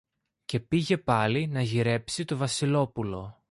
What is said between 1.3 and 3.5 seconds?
να γυρέψει το Βασιλόπουλο.